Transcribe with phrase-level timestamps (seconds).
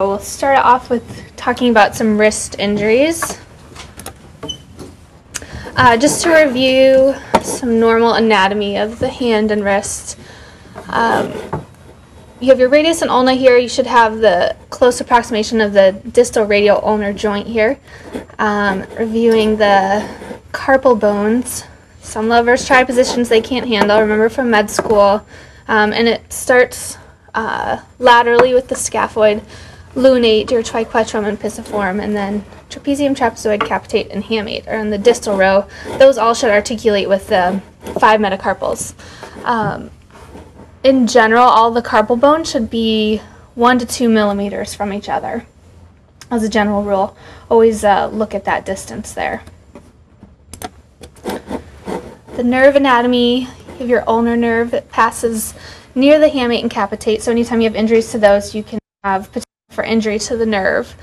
[0.00, 3.38] We'll start off with talking about some wrist injuries.
[5.76, 10.18] Uh, just to review some normal anatomy of the hand and wrist.
[10.88, 11.32] Um,
[12.40, 13.56] you have your radius and ulna here.
[13.56, 17.78] You should have the close approximation of the distal radial ulnar joint here.
[18.40, 20.10] Um, reviewing the
[20.50, 21.62] carpal bones.
[22.00, 24.00] Some lovers try positions they can't handle.
[24.00, 25.24] Remember from med school.
[25.68, 26.98] Um, and it starts
[27.32, 29.40] uh, laterally with the scaphoid,
[29.94, 34.98] lunate, your triquetrum, and pisiform, and then trapezium, trapezoid, capitate, and hamate are in the
[34.98, 35.66] distal row.
[35.98, 37.62] Those all should articulate with the
[37.98, 38.94] five metacarpals.
[39.44, 39.90] Um,
[40.82, 43.22] in general, all the carpal bones should be
[43.54, 45.46] one to two millimeters from each other.
[46.30, 47.16] As a general rule,
[47.48, 49.42] always uh, look at that distance there.
[52.36, 55.54] The nerve anatomy of your ulnar nerve passes
[55.94, 57.22] near the hamate and capitate.
[57.22, 60.46] So anytime you have injuries to those, you can have potential for injury to the
[60.46, 60.96] nerve.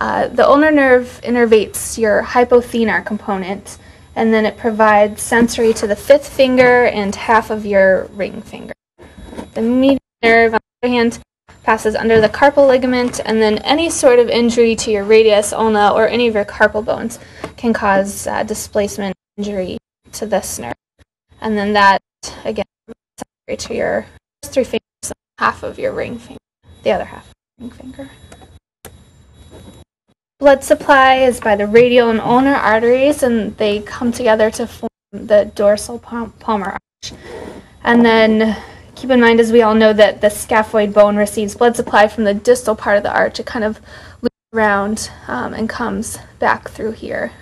[0.00, 3.78] Uh, the ulnar nerve innervates your hypothenar component,
[4.14, 8.74] and then it provides sensory to the fifth finger and half of your ring finger.
[9.54, 11.18] The median nerve, on the other hand,
[11.64, 15.92] passes under the carpal ligament, and then any sort of injury to your radius, ulna,
[15.92, 17.18] or any of your carpal bones
[17.56, 19.78] can cause uh, displacement injury
[20.12, 20.74] to this nerve.
[21.40, 22.00] And then that,
[22.44, 22.64] again,
[23.48, 24.06] sensory to your
[24.44, 26.38] three fingers, half of your ring finger,
[26.82, 28.08] the other half finger.
[30.38, 34.88] Blood supply is by the radial and ulnar arteries, and they come together to form
[35.10, 37.12] the dorsal palmar arch.
[37.82, 38.56] And then
[38.94, 42.22] keep in mind, as we all know, that the scaphoid bone receives blood supply from
[42.22, 43.40] the distal part of the arch.
[43.40, 43.80] It kind of
[44.22, 47.32] loops around um, and comes back through here,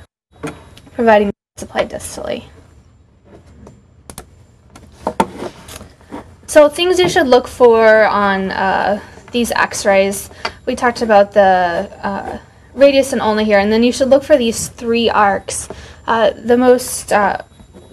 [0.95, 2.45] providing blood supply distally.
[6.47, 9.03] So things you should look for on uh,
[9.37, 10.31] these x-rays,
[10.65, 12.39] we talked about the uh,
[12.73, 15.69] radius and ulna here, and then you should look for these three arcs.
[16.07, 17.43] Uh, the most, uh,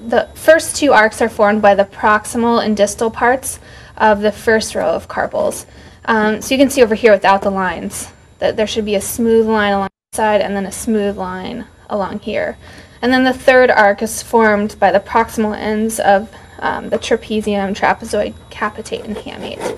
[0.07, 3.59] the first two arcs are formed by the proximal and distal parts
[3.97, 5.65] of the first row of carpals.
[6.05, 8.09] Um, so you can see over here without the lines
[8.39, 11.65] that there should be a smooth line along the side and then a smooth line
[11.89, 12.57] along here.
[13.01, 17.75] And then the third arc is formed by the proximal ends of um, the trapezium,
[17.75, 19.77] trapezoid, capitate, and hamate.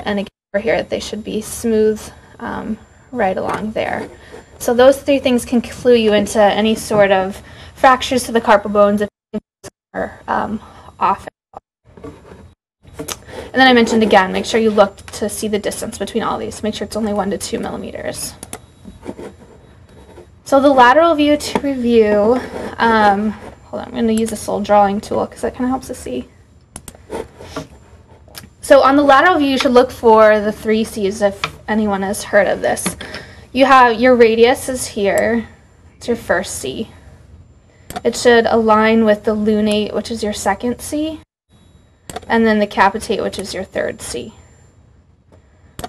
[0.00, 2.00] And again, over here, they should be smooth
[2.38, 2.78] um,
[3.10, 4.08] right along there.
[4.60, 7.42] So those three things can clue you into any sort of
[7.74, 9.08] fractures to the carpal bones if
[9.94, 10.60] are um,
[11.00, 11.26] off.
[12.04, 16.38] And then I mentioned again, make sure you look to see the distance between all
[16.38, 16.62] these.
[16.62, 18.34] Make sure it's only one to two millimeters.
[20.44, 22.40] So the lateral view to review,
[22.78, 25.70] um, hold on, I'm going to use this little drawing tool because that kind of
[25.70, 26.28] helps us see.
[28.64, 31.38] So on the lateral view, you should look for the three C's if
[31.68, 32.96] anyone has heard of this.
[33.52, 35.46] You have your radius is here.
[35.98, 36.88] It's your first C.
[38.02, 41.20] It should align with the lunate, which is your second C,
[42.26, 44.32] and then the capitate, which is your third C.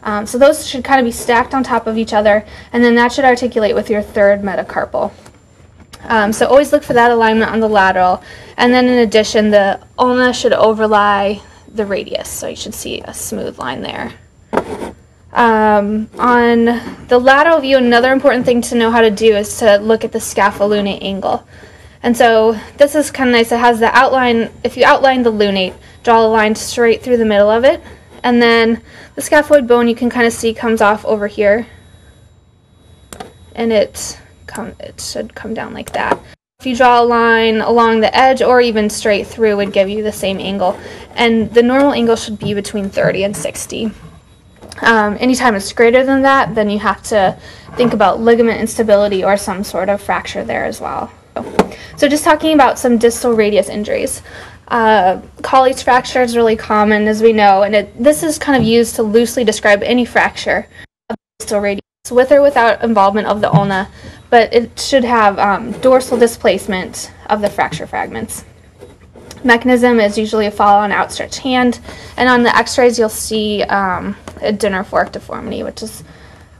[0.03, 2.95] Um, so those should kind of be stacked on top of each other, and then
[2.95, 5.13] that should articulate with your third metacarpal.
[6.01, 8.21] Um, so always look for that alignment on the lateral.
[8.57, 11.41] And then in addition, the ulna should overlie
[11.75, 14.13] the radius, so you should see a smooth line there.
[15.33, 16.65] Um, on
[17.07, 20.13] the lateral view, another important thing to know how to do is to look at
[20.13, 21.45] the scapholunate angle.
[22.01, 23.51] And so this is kind of nice.
[23.51, 27.25] It has the outline, if you outline the lunate, draw a line straight through the
[27.25, 27.81] middle of it.
[28.23, 28.81] And then
[29.15, 31.67] the scaphoid bone you can kind of see comes off over here.
[33.55, 36.17] And it, come, it should come down like that.
[36.65, 40.01] If you draw a line along the edge or even straight through would give you
[40.01, 40.75] the same angle.
[41.13, 43.91] And the normal angle should be between 30 and 60.
[44.81, 47.37] Um, anytime it's greater than that, then you have to
[47.75, 51.11] think about ligament instability or some sort of fracture there as well.
[51.97, 54.23] So just talking about some distal radius injuries.
[54.67, 58.67] Uh, Colles fracture is really common, as we know, and it, this is kind of
[58.67, 60.67] used to loosely describe any fracture
[61.11, 63.87] of the distal radius, with or without involvement of the ulna
[64.29, 68.43] but it should have um, dorsal displacement of the fracture fragments.
[69.43, 71.79] Mechanism is usually a fall on outstretched hand,
[72.17, 76.03] and on the x-rays you'll see um, a dinner fork deformity, which is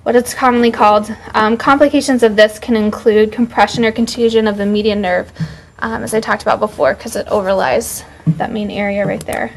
[0.04, 1.16] what it's commonly called.
[1.34, 5.32] Um, complications of this can include compression or contusion of the median nerve,
[5.80, 8.06] um, as I talked about before, because it overlies
[8.38, 9.52] that main area right there.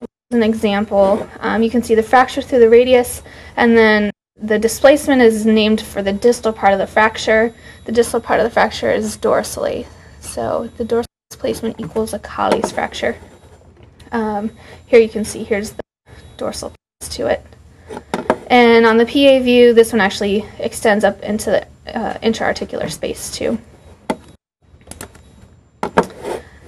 [0.00, 3.22] As an example, um, you can see the fracture through the radius,
[3.56, 7.54] and then the displacement is named for the distal part of the fracture.
[7.84, 9.86] The distal part of the fracture is dorsally.
[10.20, 13.16] So the dorsal displacement equals a Colles fracture.
[14.12, 14.50] Um,
[14.86, 15.82] here you can see here's the
[16.36, 17.44] dorsal piece to it.
[18.48, 23.30] And on the PA view, this one actually extends up into the uh, intra-articular space
[23.30, 23.58] too.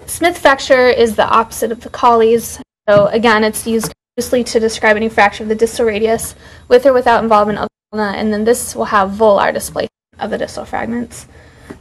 [0.06, 2.60] Smith fracture is the opposite of the Colles.
[2.88, 6.34] So again, it's used mostly to describe any fracture of the distal radius
[6.66, 10.30] with or without involvement of the ulna, and then this will have volar displacement of
[10.30, 11.28] the distal fragments.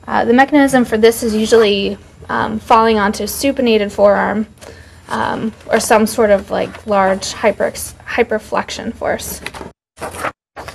[0.08, 1.98] Uh, the mechanism for this is usually
[2.30, 4.46] um, falling onto supinated forearm
[5.08, 9.42] um, or some sort of like large hyper hyperflexion force.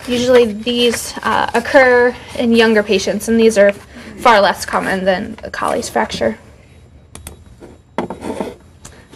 [0.09, 3.71] Usually these uh, occur in younger patients, and these are
[4.19, 6.39] far less common than a Colles fracture.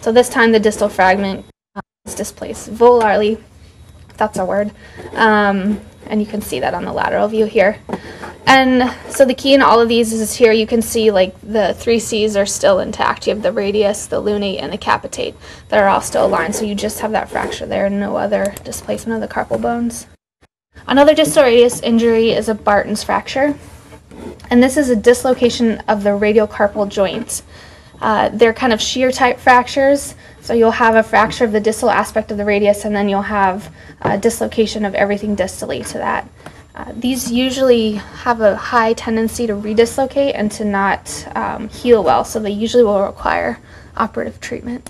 [0.01, 1.45] So this time the distal fragment
[2.15, 3.43] displaced volarly,
[4.17, 4.71] that's a word,
[5.15, 7.79] um, and you can see that on the lateral view here.
[8.47, 11.75] And so the key in all of these is here you can see like the
[11.75, 13.27] three C's are still intact.
[13.27, 15.35] You have the radius, the lunate, and the capitate
[15.69, 16.55] that are all still aligned.
[16.55, 20.07] So you just have that fracture there and no other displacement of the carpal bones.
[20.87, 23.59] Another distal radius injury is a Barton's fracture.
[24.49, 27.43] And this is a dislocation of the radial carpal joints.
[28.01, 30.15] Uh, they're kind of shear type fractures.
[30.47, 33.23] So you'll have a fracture of the distal aspect of the radius and then you'll
[33.23, 36.29] have a dislocation of everything distally to that.
[36.73, 42.25] Uh, these usually have a high tendency to redislocate and to not um, heal well,
[42.25, 43.59] so they usually will require
[43.97, 44.89] operative treatment.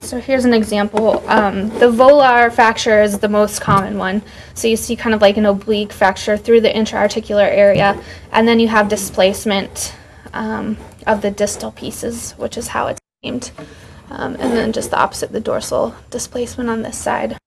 [0.00, 1.22] So here's an example.
[1.28, 4.22] Um, the volar fracture is the most common one.
[4.54, 8.02] So you see kind of like an oblique fracture through the intra-articular area,
[8.32, 9.94] and then you have displacement
[10.32, 13.03] um, of the distal pieces, which is how it's.
[13.24, 17.38] Um, and then just the opposite, the dorsal displacement on this side.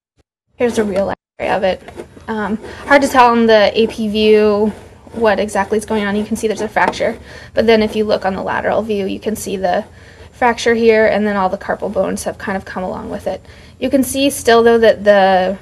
[0.56, 1.82] Here's a real x-ray of it.
[2.28, 4.74] Um, hard to tell on the AP view
[5.14, 6.16] what exactly is going on.
[6.16, 7.18] You can see there's a fracture,
[7.54, 9.86] but then if you look on the lateral view, you can see the
[10.32, 13.44] fracture here, and then all the carpal bones have kind of come along with it.
[13.80, 15.58] You can see still, though, that the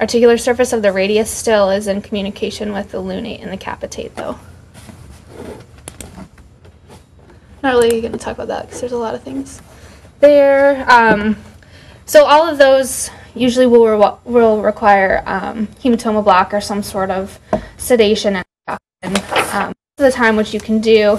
[0.00, 4.14] articular surface of the radius still is in communication with the lunate and the capitate,
[4.16, 4.38] though.
[7.66, 9.60] Not really going to talk about that because there's a lot of things
[10.20, 10.88] there.
[10.88, 11.36] Um,
[12.04, 17.10] so all of those usually will, re- will require um, hematoma block or some sort
[17.10, 17.40] of
[17.76, 18.44] sedation
[19.02, 19.18] and
[19.52, 21.18] um, the time which you can do.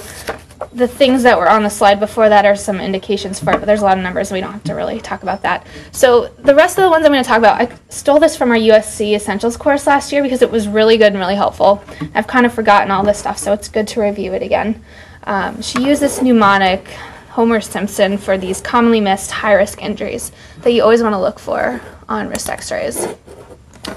[0.77, 3.65] The things that were on the slide before that are some indications for it, but
[3.65, 5.65] there's a lot of numbers and we don't have to really talk about that.
[5.91, 8.51] So the rest of the ones I'm going to talk about, I stole this from
[8.51, 11.83] our USC Essentials course last year because it was really good and really helpful.
[12.13, 14.83] I've kind of forgotten all this stuff, so it's good to review it again.
[15.23, 16.87] Um, she used this mnemonic
[17.31, 20.31] Homer Simpson for these commonly missed high risk injuries
[20.61, 23.07] that you always want to look for on wrist x rays.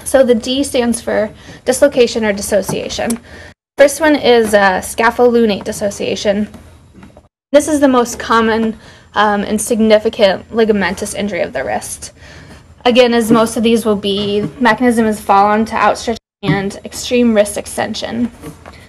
[0.03, 1.31] So the D stands for
[1.63, 3.19] dislocation or dissociation.
[3.77, 6.49] First one is uh, scapholunate dissociation.
[7.51, 8.79] This is the most common
[9.13, 12.13] um, and significant ligamentous injury of the wrist.
[12.85, 17.33] Again, as most of these will be, mechanism is fall on to outstretched hand, extreme
[17.33, 18.31] wrist extension.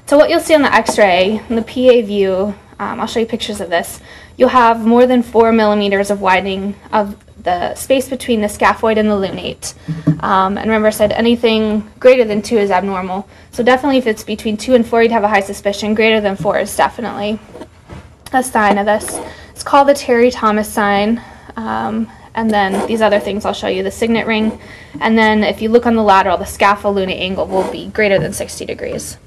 [0.07, 3.27] So what you'll see on the x-ray, in the PA view, um, I'll show you
[3.27, 4.01] pictures of this,
[4.37, 9.11] you'll have more than four millimeters of widening of the space between the scaphoid and
[9.11, 9.75] the lunate.
[10.23, 13.29] Um, and remember I said anything greater than two is abnormal.
[13.51, 15.97] So definitely if it's between two and four, you'd have a high suspicion.
[15.97, 17.41] Greater than four is definitely
[18.35, 19.19] a sign of this.
[19.51, 21.23] It's called the Terry Thomas sign.
[21.57, 24.59] Um, and then these other things I'll show you, the signet ring.
[25.01, 28.33] And then if you look on the lateral, the scapholunate angle will be greater than
[28.33, 29.19] 60 degrees.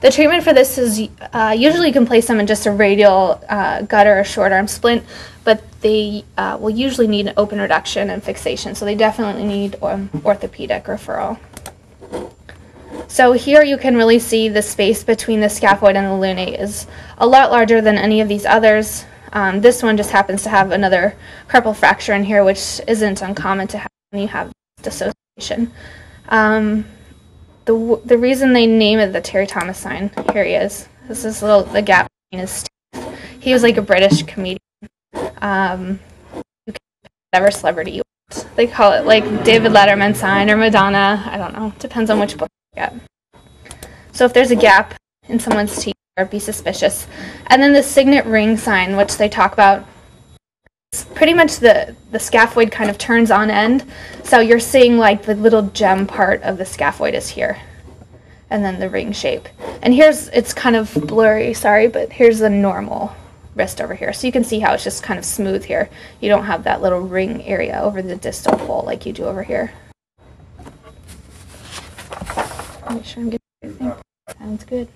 [0.00, 3.42] The treatment for this is uh, usually you can place them in just a radial
[3.48, 5.02] uh, gutter or short arm splint,
[5.42, 9.76] but they uh, will usually need an open reduction and fixation, so they definitely need
[9.82, 11.38] um, orthopedic referral.
[13.08, 16.86] So here you can really see the space between the scaphoid and the lunate is
[17.18, 19.04] a lot larger than any of these others.
[19.32, 21.16] Um, this one just happens to have another
[21.48, 25.72] carpal fracture in here, which isn't uncommon to have when you have dissociation.
[26.28, 26.84] Um,
[27.64, 30.88] the the reason they name it the Terry Thomas sign, here he is.
[31.08, 33.18] This is little the gap between his teeth.
[33.40, 34.58] He was like a British comedian.
[35.42, 36.00] Um,
[36.66, 38.56] you can whatever celebrity you want.
[38.56, 41.24] They call it like David Letterman sign or Madonna.
[41.26, 41.72] I don't know.
[41.78, 42.94] Depends on which book get.
[44.12, 44.94] So if there's a gap
[45.28, 45.94] in someone's teeth,
[46.30, 47.06] be suspicious.
[47.48, 49.84] And then the signet ring sign, which they talk about
[50.92, 53.84] it's pretty much the, the scaphoid kind of turns on end.
[54.24, 57.60] So you're seeing like the little gem part of the scaphoid is here.
[58.48, 59.46] And then the ring shape.
[59.82, 63.14] And here's, it's kind of blurry, sorry, but here's the normal
[63.54, 64.14] wrist over here.
[64.14, 65.90] So you can see how it's just kind of smooth here.
[66.20, 69.42] You don't have that little ring area over the distal pole like you do over
[69.42, 69.72] here.
[72.96, 73.92] Make sure I'm getting everything.
[74.38, 74.88] Sounds good.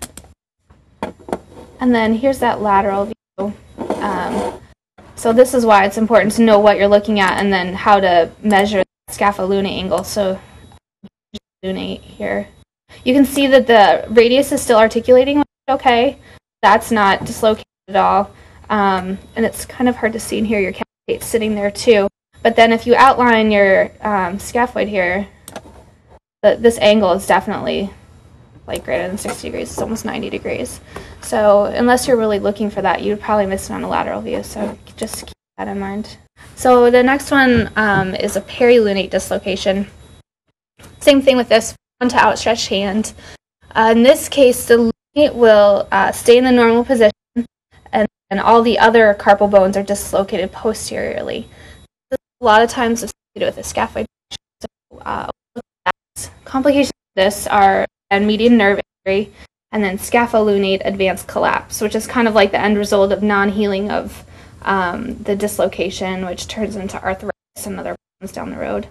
[1.80, 3.54] And then here's that lateral view.
[3.97, 4.59] Um,
[5.16, 8.00] so this is why it's important to know what you're looking at and then how
[8.00, 10.02] to measure the scapholunate angle.
[10.02, 10.40] So
[11.62, 12.49] lunate here.
[13.04, 16.19] You can see that the radius is still articulating okay.
[16.62, 18.30] That's not dislocated at all.
[18.71, 22.09] Um, and it's kind of hard to see in here, your capitate sitting there too.
[22.42, 25.28] But then if you outline your um, scaphoid here,
[26.42, 27.90] this angle is definitely
[28.66, 29.70] like greater than 60 degrees.
[29.70, 30.80] It's almost 90 degrees.
[31.23, 34.42] So unless you're really looking for that, you'd probably miss it on a lateral view.
[34.42, 36.16] So just keep that in mind.
[36.54, 39.87] So the next one um, is a perilunate dislocation.
[41.00, 43.12] Same thing with this one to outstretched hand.
[43.75, 47.12] Uh, in this case, the lunate will uh, stay in the normal position
[47.92, 51.49] and, and all the other carpal bones are dislocated posteriorly.
[52.12, 54.06] a lot of times associated with a scaphoid.
[54.61, 55.28] So, uh,
[56.45, 59.33] complications of this are and median nerve injury,
[59.73, 63.91] and then scapholunate advanced collapse, which is kind of like the end result of non-healing
[63.91, 64.25] of
[64.62, 67.33] um, the dislocation, which turns into arthritis
[67.67, 68.89] and other problems down the road.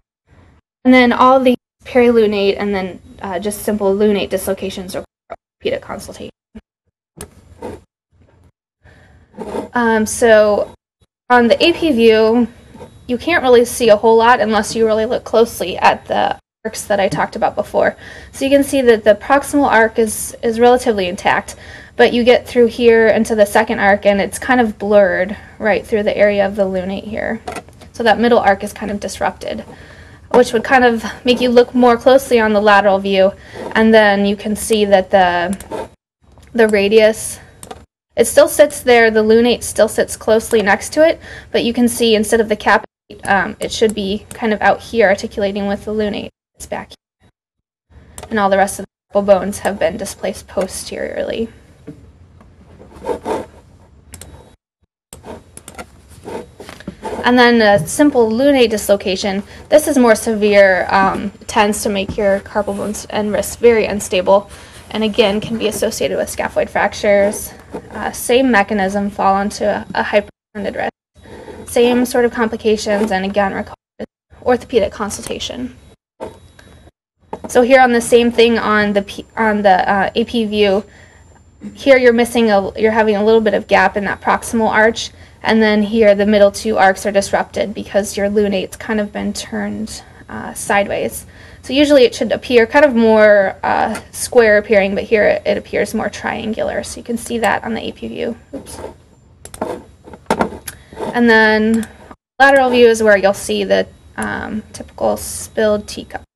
[0.86, 6.32] And then all the perilunate and then uh, just simple lunate dislocations require orthopedic consultation.
[9.74, 10.74] Um, so
[11.30, 12.48] on the AP view,
[13.08, 16.84] you can't really see a whole lot unless you really look closely at the arcs
[16.88, 17.96] that I talked about before.
[18.34, 21.56] So you can see that the proximal arc is, is relatively intact,
[21.96, 25.88] but you get through here into the second arc and it's kind of blurred right
[25.88, 27.42] through the area of the lunate here.
[27.94, 29.64] So that middle arc is kind of disrupted,
[30.34, 33.32] which would kind of make you look more closely on the lateral view,
[33.72, 35.88] and then you can see that the,
[36.52, 37.40] the radius
[38.18, 41.22] it still sits there, the lunate still sits closely next to it,
[41.54, 42.84] but you can see instead of the cap,
[43.24, 47.30] um, it should be kind of out here articulating with the lunate it's back here.
[48.30, 51.48] And all the rest of the bones have been displaced posteriorly.
[57.24, 59.44] And then a simple lunate dislocation.
[59.70, 64.50] This is more severe, um, tends to make your carpal bones and wrists very unstable,
[64.90, 67.54] and again can be associated with scaphoid fractures.
[67.92, 71.72] Uh, same mechanism, fall into a, a hyperextended wrist.
[71.72, 73.78] Same sort of complications, and again requires
[74.44, 75.76] orthopedic consultation.
[77.50, 80.86] So here on the same thing on the P, on the uh, AP view,
[81.74, 85.10] here you're missing a you're having a little bit of gap in that proximal arch,
[85.42, 89.34] and then here the middle two arcs are disrupted because your lunate's kind of been
[89.34, 91.26] turned uh, sideways.
[91.64, 95.58] So usually it should appear kind of more uh, square appearing, but here it, it
[95.58, 96.84] appears more triangular.
[96.84, 98.38] So you can see that on the AP view.
[98.54, 98.80] Oops.
[101.16, 101.90] And then
[102.40, 103.88] lateral view is where you'll see the
[104.18, 106.29] um, typical spilled teacup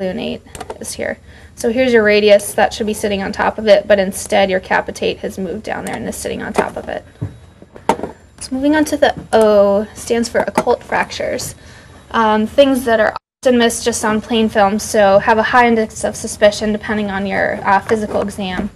[0.00, 0.40] lunate
[0.80, 1.20] is here.
[1.54, 4.58] So here's your radius, that should be sitting on top of it, but instead your
[4.58, 7.04] capitate has moved down there and is sitting on top of it.
[8.40, 11.54] So moving on to the O, stands for occult fractures.
[12.10, 16.02] Um, things that are often missed just on plain film, so have a high index
[16.02, 18.70] of suspicion depending on your uh, physical exam.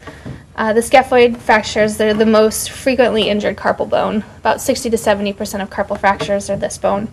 [0.54, 4.22] Uh, the scaphoid fractures, they're the most frequently injured carpal bone.
[4.36, 7.08] About 60 to 70% of carpal fractures are this bone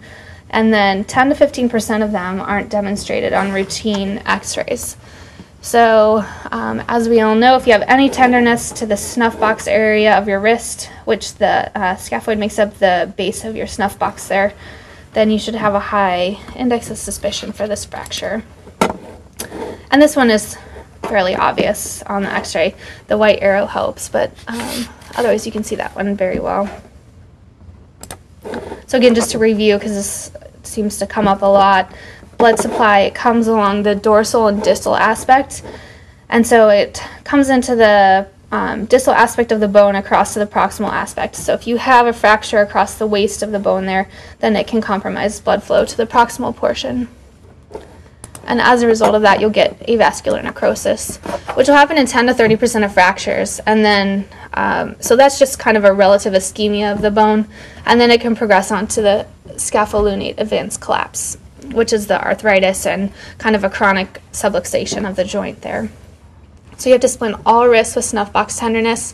[0.50, 4.98] and then 10 to 15% of them aren't demonstrated on routine x rays.
[5.62, 9.68] So, um, as we all know, if you have any tenderness to the snuff box
[9.68, 13.98] area of your wrist, which the uh, scaphoid makes up the base of your snuff
[13.98, 14.54] box there,
[15.14, 18.44] then you should have a high index of suspicion for this fracture.
[19.90, 20.56] And this one is
[21.02, 22.76] fairly obvious on the x ray.
[23.08, 24.86] The white arrow helps, but um,
[25.16, 26.70] otherwise, you can see that one very well.
[28.88, 30.32] So again, just to review, because this
[30.64, 31.92] seems to come up a lot,
[32.38, 35.64] blood supply comes along the dorsal and distal aspect.
[36.30, 40.48] And so it comes into the um, distal aspect of the bone across to the
[40.48, 41.36] proximal aspect.
[41.36, 44.10] So if you have a fracture across the waist of the bone there,
[44.40, 47.08] then it can compromise blood flow to the proximal portion.
[48.46, 51.18] And as a result of that, you'll get avascular necrosis,
[51.56, 53.60] which will happen in 10 to 30% of fractures.
[53.60, 57.48] And then, um, so that's just kind of a relative ischemia of the bone.
[57.86, 61.38] And then it can progress on to the scapholunate advanced collapse,
[61.72, 65.90] which is the arthritis and kind of a chronic subluxation of the joint there.
[66.78, 69.14] So you have to splint all wrists with snuff box tenderness.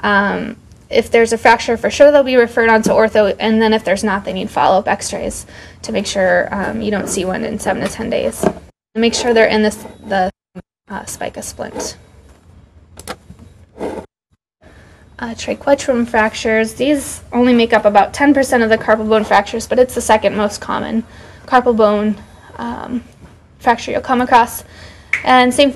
[0.00, 0.56] Um,
[0.90, 3.84] if there's a fracture, for sure they'll be referred on to ortho, and then if
[3.84, 5.46] there's not, they need follow up x rays
[5.82, 8.44] to make sure um, you don't see one in seven to 10 days.
[8.94, 10.30] Make sure they're in this, the
[10.86, 11.96] uh, spica splint.
[15.18, 19.78] Uh, triquetrum fractures, these only make up about 10% of the carpal bone fractures, but
[19.78, 21.04] it's the second most common
[21.46, 22.20] carpal bone
[22.56, 23.02] um,
[23.60, 24.62] fracture you'll come across.
[25.24, 25.74] And same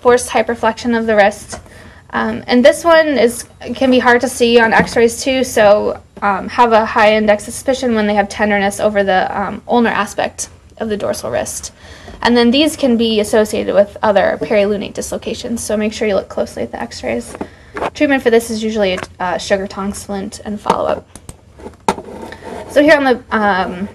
[0.00, 1.60] forced hyperflexion of the wrist.
[2.10, 3.44] Um, and this one is
[3.74, 7.94] can be hard to see on x-rays too, so um, have a high index suspicion
[7.94, 11.72] when they have tenderness over the um, ulnar aspect of the dorsal wrist.
[12.22, 16.28] And then these can be associated with other perilunate dislocations, so make sure you look
[16.28, 17.36] closely at the x-rays.
[17.92, 21.06] Treatment for this is usually a uh, sugar tongue splint and follow-up.
[22.70, 23.88] So here on the um,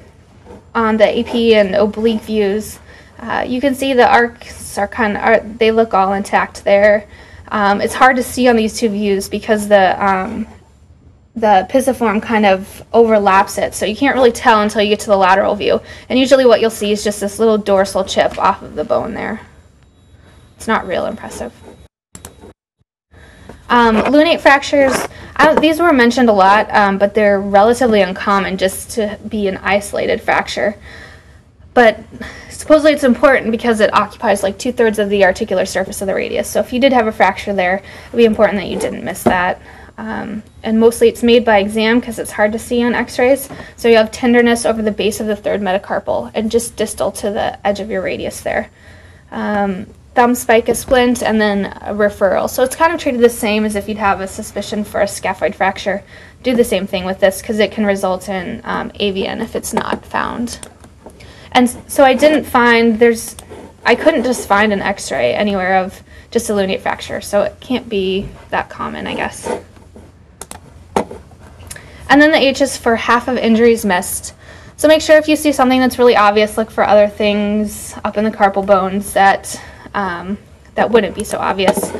[0.73, 2.79] on the AP and oblique views,
[3.19, 7.07] uh, you can see the arcs are kind of are, they look all intact there.
[7.49, 10.47] Um, it's hard to see on these two views because the um,
[11.39, 15.07] the pisiform kind of overlaps it, so you can't really tell until you get to
[15.07, 15.81] the lateral view.
[16.09, 19.13] And usually what you'll see is just this little dorsal chip off of the bone
[19.13, 19.41] there.
[20.57, 21.53] It's not real impressive.
[23.69, 24.95] Um, lunate fractures,
[25.35, 29.57] I, these were mentioned a lot, um, but they're relatively uncommon just to be an
[29.57, 30.75] isolated fracture.
[31.73, 31.99] But
[32.49, 36.15] supposedly it's important because it occupies like two thirds of the articular surface of the
[36.15, 36.49] radius.
[36.49, 39.05] So if you did have a fracture there, it would be important that you didn't
[39.05, 39.61] miss that.
[39.99, 43.49] Um, and mostly it's made by exam because it's hard to see on x-rays.
[43.75, 47.31] So you have tenderness over the base of the third metacarpal and just distal to
[47.31, 48.69] the edge of your radius there.
[49.29, 52.49] Um, thumb spica splint and then a referral.
[52.49, 55.05] So it's kind of treated the same as if you'd have a suspicion for a
[55.05, 56.01] scaphoid fracture.
[56.43, 59.73] Do the same thing with this because it can result in um, AVN if it's
[59.73, 60.65] not found.
[61.51, 63.35] And so I didn't find, there's,
[63.85, 66.01] I couldn't just find an x-ray anywhere of
[66.31, 69.59] just a lunate fracture, so it can't be that common, I guess.
[72.09, 74.33] And then the H is for half of injuries missed.
[74.77, 78.17] So make sure if you see something that's really obvious, look for other things up
[78.17, 79.61] in the carpal bones that
[79.93, 80.37] um,
[80.75, 81.91] that wouldn't be so obvious.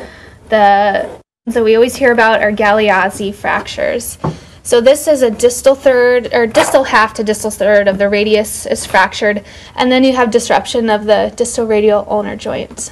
[0.49, 4.17] The that we always hear about are Galeazzi fractures.
[4.63, 8.65] So this is a distal third or distal half to distal third of the radius
[8.65, 9.43] is fractured,
[9.75, 12.91] and then you have disruption of the distal radial ulnar joint.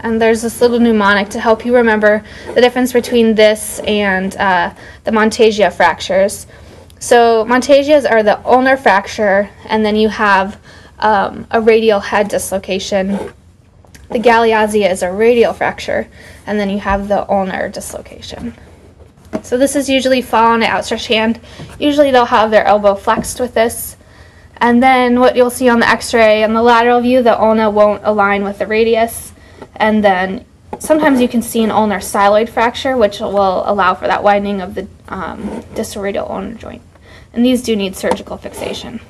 [0.00, 2.22] And there's this little mnemonic to help you remember
[2.54, 4.74] the difference between this and uh,
[5.04, 6.46] the Monteggia fractures.
[7.00, 10.60] So Monteggias are the ulnar fracture, and then you have
[10.98, 13.32] um, a radial head dislocation.
[14.10, 16.08] The Galeazzi is a radial fracture,
[16.46, 18.54] and then you have the ulnar dislocation.
[19.42, 21.40] So this is usually fall on an outstretched hand.
[21.78, 23.96] Usually they'll have their elbow flexed with this.
[24.56, 28.02] And then what you'll see on the x-ray, on the lateral view, the ulna won't
[28.04, 29.32] align with the radius.
[29.78, 30.44] And then
[30.78, 34.74] sometimes you can see an ulnar styloid fracture, which will allow for that widening of
[34.74, 36.82] the um, distal radial ulnar joint.
[37.32, 39.00] And these do need surgical fixation.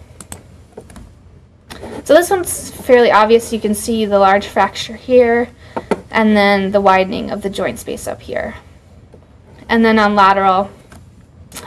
[2.04, 3.52] So this one's fairly obvious.
[3.52, 5.50] You can see the large fracture here,
[6.10, 8.54] and then the widening of the joint space up here.
[9.68, 10.70] And then on lateral,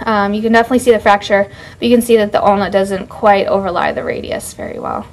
[0.05, 3.07] um, you can definitely see the fracture, but you can see that the ulna doesn't
[3.07, 5.05] quite overlie the radius very well.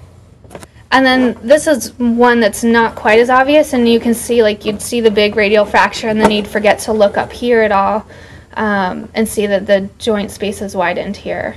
[0.91, 4.65] And then this is one that's not quite as obvious, and you can see like
[4.65, 7.73] you'd see the big radial fracture, and then you'd forget to look up here at
[7.73, 8.07] all
[8.55, 11.57] um, and see that the joint space is widened here.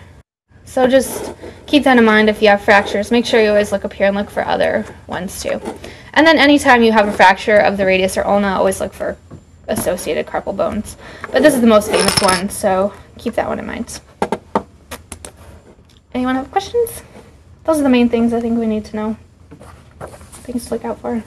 [0.65, 1.33] So just
[1.65, 3.11] keep that in mind if you have fractures.
[3.11, 5.61] Make sure you always look up here and look for other ones too.
[6.13, 9.17] And then anytime you have a fracture of the radius or ulna, always look for
[9.67, 10.97] associated carpal bones.
[11.31, 14.01] But this is the most famous one, so keep that one in mind.
[16.13, 17.03] Anyone have questions?
[17.63, 19.17] Those are the main things I think we need to know.
[20.43, 21.23] Things to look out for.